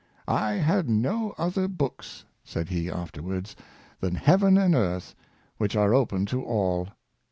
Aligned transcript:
"I 0.27 0.53
had 0.53 0.89
no 0.89 1.35
other 1.37 1.67
books, 1.67 2.25
^' 2.45 2.49
said 2.49 2.69
he, 2.69 2.89
afterwards," 2.89 3.55
than 4.01 4.15
heaven 4.15 4.57
and 4.57 4.73
earth, 4.73 5.13
which 5.59 5.75
are 5.75 5.93
open 5.93 6.25
to 6.25 6.43
all." 6.43 6.87